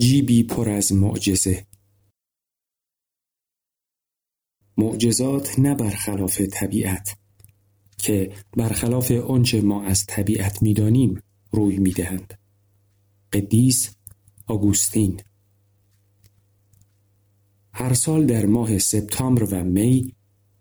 [0.00, 1.66] جیبی پر از معجزه.
[4.76, 7.16] معجزات نه برخلاف طبیعت
[7.98, 12.34] که برخلاف آنچه ما از طبیعت می‌دانیم روی می‌دهند.
[13.32, 13.94] قدیس
[14.46, 15.20] آگوستین.
[17.72, 20.14] هر سال در ماه سپتامبر و می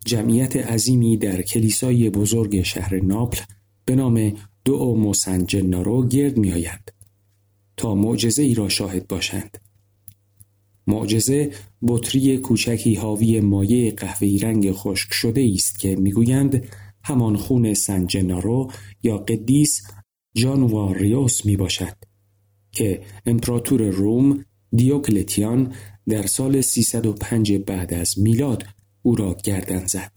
[0.05, 3.41] جمعیت عظیمی در کلیسای بزرگ شهر ناپل
[3.85, 4.33] به نام
[4.65, 6.98] دو موسن جنارو گرد میآیند.
[7.80, 9.57] تا معجزه ای را شاهد باشند.
[10.88, 11.52] معجزه
[11.88, 16.67] بطری کوچکی حاوی مایه قهوه‌ای رنگ خشک شده است که می‌گویند
[17.03, 18.72] همان خون سن جنارو
[19.03, 19.81] یا قدیس
[20.36, 21.95] جانواریوس می باشد
[22.72, 25.73] که امپراتور روم دیوکلتیان
[26.08, 28.66] در سال 305 بعد از میلاد
[29.02, 30.11] او را گردن زد.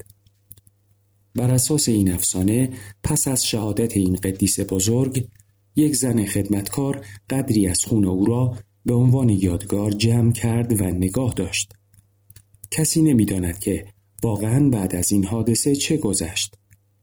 [1.34, 2.70] بر اساس این افسانه
[3.02, 5.28] پس از شهادت این قدیس بزرگ
[5.76, 11.34] یک زن خدمتکار قدری از خون او را به عنوان یادگار جمع کرد و نگاه
[11.34, 11.72] داشت.
[12.70, 13.86] کسی نمی‌داند که
[14.22, 16.54] واقعا بعد از این حادثه چه گذشت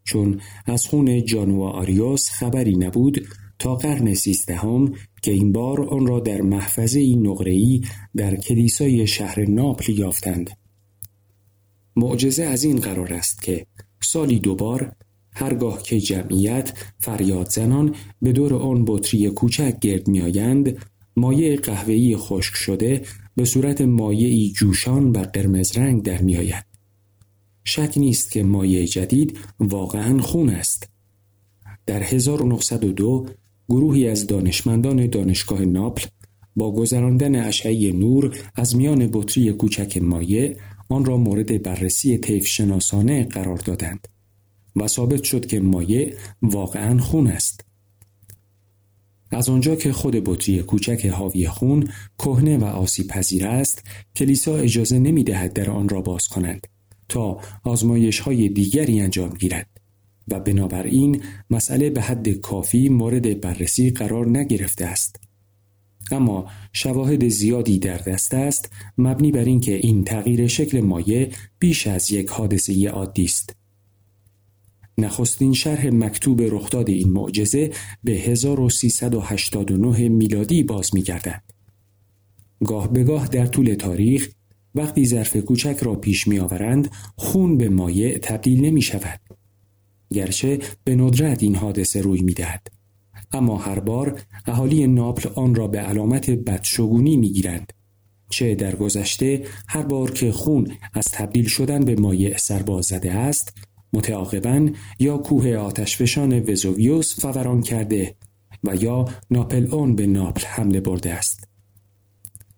[0.04, 3.26] چون از خون جانوا آریوس خبری نبود
[3.58, 7.82] تا قرن سیزدهم که این بار آن را در محفظه این نقره‌ای
[8.16, 10.50] در کلیسای شهر ناپل یافتند.
[11.96, 13.66] معجزه از این قرار است که
[14.02, 14.92] سالی دوبار
[15.40, 20.78] هرگاه که جمعیت فریاد زنان به دور آن بطری کوچک گرد میآیند
[21.16, 23.02] مایع قهوه‌ای خشک شده
[23.36, 26.64] به صورت مایعی جوشان و قرمز رنگ در میآید.
[27.64, 30.88] شک نیست که مایع جدید واقعا خون است.
[31.86, 33.26] در 1902
[33.68, 36.06] گروهی از دانشمندان دانشگاه ناپل
[36.56, 40.56] با گذراندن اشعه نور از میان بطری کوچک مایع
[40.88, 44.08] آن را مورد بررسی طیف شناسانه قرار دادند
[44.76, 47.64] و ثابت شد که مایع واقعا خون است.
[49.30, 53.82] از آنجا که خود بطری کوچک حاوی خون کهنه و آسیب پذیر است
[54.16, 56.66] کلیسا اجازه نمی دهد در آن را باز کنند
[57.08, 59.66] تا آزمایش های دیگری انجام گیرد
[60.28, 65.16] و بنابراین مسئله به حد کافی مورد بررسی قرار نگرفته است.
[66.12, 72.12] اما شواهد زیادی در دست است مبنی بر اینکه این تغییر شکل مایع بیش از
[72.12, 73.59] یک حادثه عادی است.
[75.04, 77.70] نخستین شرح مکتوب رخداد این معجزه
[78.04, 81.42] به 1389 میلادی باز می‌گردد.
[82.64, 84.28] گاه به گاه در طول تاریخ
[84.74, 89.20] وقتی ظرف کوچک را پیش میآورند خون به مایع تبدیل نمی شود.
[90.12, 92.66] گرچه به ندرت این حادثه روی می دهد.
[93.32, 97.72] اما هر بار اهالی ناپل آن را به علامت بدشگونی می گیرند.
[98.30, 103.54] چه در گذشته هر بار که خون از تبدیل شدن به مایع سرباز زده است
[103.92, 108.14] متعاقبا یا کوه آتشفشان وزوویوس فوران کرده
[108.64, 111.48] و یا ناپل اون به ناپل حمله برده است.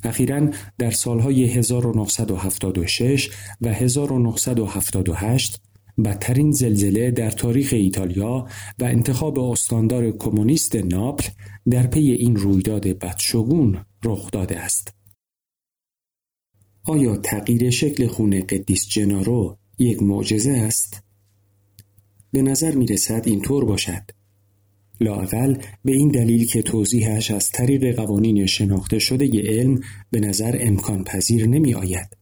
[0.05, 5.61] اخیرا در سالهای 1976 و 1978
[6.05, 8.47] بدترین زلزله در تاریخ ایتالیا
[8.79, 11.29] و انتخاب استاندار کمونیست ناپل
[11.71, 14.95] در پی این رویداد بدشگون رخ داده است.
[16.85, 21.03] آیا تغییر شکل خون قدیس جنارو یک معجزه است؟
[22.33, 24.03] به نظر می رسد اینطور باشد.
[25.01, 30.57] لاقل به این دلیل که توضیحش از طریق قوانین شناخته شده ی علم به نظر
[30.61, 32.17] امکان پذیر نمی آید.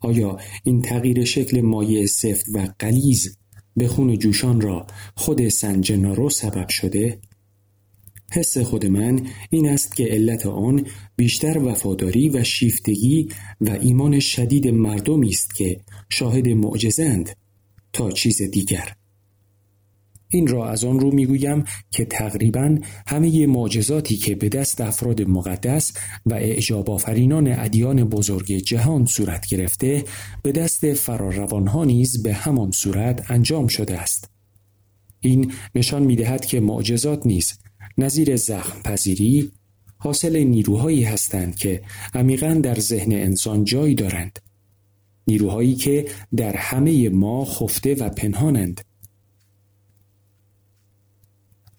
[0.00, 3.36] آیا این تغییر شکل مایع سفت و قلیز
[3.76, 7.18] به خون جوشان را خود سنجنارو سبب شده؟
[8.32, 13.28] حس خود من این است که علت آن بیشتر وفاداری و شیفتگی
[13.60, 17.30] و ایمان شدید مردمی است که شاهد معجزند
[17.92, 18.92] تا چیز دیگر.
[20.30, 25.92] این را از آن رو می‌گویم که تقریبا همه معجزاتی که به دست افراد مقدس
[26.26, 30.04] و اعجاب آفرینان ادیان بزرگ جهان صورت گرفته
[30.42, 34.30] به دست فراروانها نیز به همان صورت انجام شده است.
[35.20, 37.58] این نشان می‌دهد که معجزات نیز
[37.98, 39.50] نظیر زخم پذیری
[39.98, 41.82] حاصل نیروهایی هستند که
[42.14, 44.38] عمیقا در ذهن انسان جای دارند.
[45.26, 46.06] نیروهایی که
[46.36, 48.80] در همه ما خفته و پنهانند.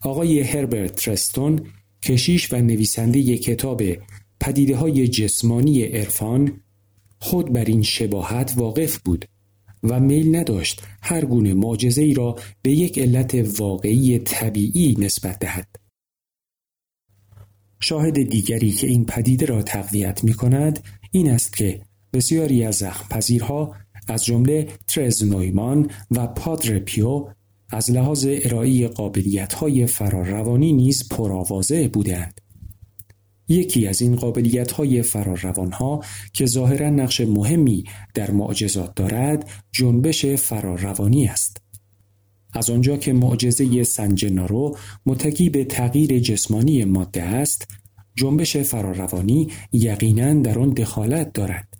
[0.01, 1.59] آقای هربرت ترستون
[2.03, 3.81] کشیش و نویسنده کتاب
[4.39, 6.61] پدیده های جسمانی عرفان
[7.19, 9.25] خود بر این شباهت واقف بود
[9.83, 15.67] و میل نداشت هر گونه معجزه ای را به یک علت واقعی طبیعی نسبت دهد.
[17.79, 21.81] شاهد دیگری که این پدیده را تقویت می کند این است که
[22.13, 23.75] بسیاری از زخم پذیرها
[24.07, 27.27] از جمله ترز نویمان و پادر پیو
[27.71, 32.41] از لحاظ ارائه قابلیت های فراروانی نیز پرآوازه بودند.
[33.47, 36.03] یکی از این قابلیت های فراروان ها
[36.33, 37.83] که ظاهرا نقش مهمی
[38.13, 41.57] در معجزات دارد جنبش فراروانی است.
[42.53, 47.67] از آنجا که معجزه سنجنارو متکی به تغییر جسمانی ماده است،
[48.15, 51.70] جنبش فراروانی یقینا در آن دخالت دارد.